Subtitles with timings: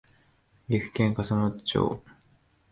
[0.67, 2.03] 岐阜県笠松町